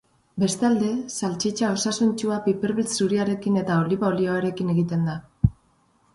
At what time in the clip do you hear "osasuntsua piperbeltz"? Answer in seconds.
1.73-2.89